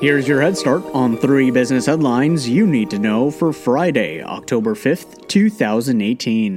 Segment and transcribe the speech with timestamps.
[0.00, 4.76] Here's your head start on three business headlines you need to know for Friday, October
[4.76, 6.56] 5th, 2018.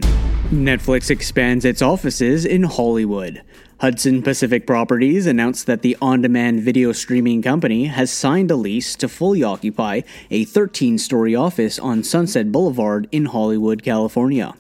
[0.52, 3.41] Netflix expands its offices in Hollywood.
[3.79, 8.96] Hudson Pacific Properties announced that the on demand video streaming company has signed a lease
[8.98, 14.54] to fully occupy a 13 story office on Sunset Boulevard in Hollywood, California.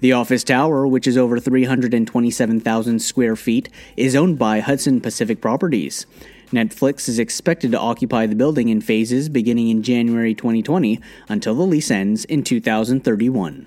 [0.00, 6.04] The office tower, which is over 327,000 square feet, is owned by Hudson Pacific Properties.
[6.52, 11.62] Netflix is expected to occupy the building in phases beginning in January 2020 until the
[11.62, 13.66] lease ends in 2031.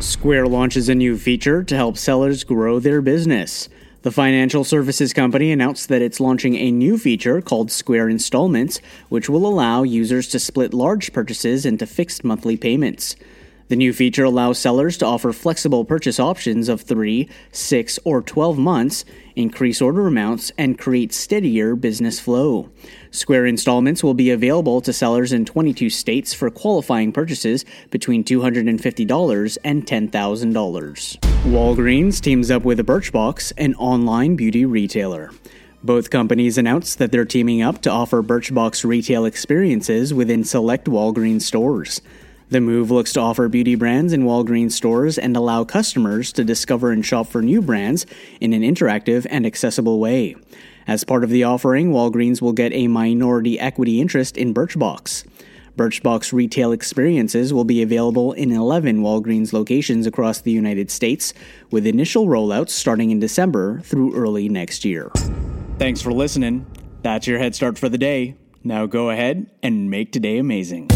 [0.00, 3.68] Square launches a new feature to help sellers grow their business.
[4.02, 9.28] The financial services company announced that it's launching a new feature called Square Installments, which
[9.28, 13.16] will allow users to split large purchases into fixed monthly payments.
[13.68, 18.58] The new feature allows sellers to offer flexible purchase options of 3, 6, or 12
[18.58, 19.04] months,
[19.36, 22.70] increase order amounts, and create steadier business flow.
[23.10, 29.58] Square installments will be available to sellers in 22 states for qualifying purchases between $250
[29.64, 31.18] and $10,000.
[31.44, 35.30] Walgreens teams up with Birchbox, an online beauty retailer.
[35.84, 41.42] Both companies announced that they're teaming up to offer Birchbox retail experiences within select Walgreens
[41.42, 42.00] stores.
[42.50, 46.92] The move looks to offer beauty brands in Walgreens stores and allow customers to discover
[46.92, 48.06] and shop for new brands
[48.40, 50.34] in an interactive and accessible way.
[50.86, 55.26] As part of the offering, Walgreens will get a minority equity interest in Birchbox.
[55.76, 61.34] Birchbox retail experiences will be available in 11 Walgreens locations across the United States,
[61.70, 65.10] with initial rollouts starting in December through early next year.
[65.78, 66.64] Thanks for listening.
[67.02, 68.36] That's your head start for the day.
[68.64, 70.88] Now go ahead and make today amazing.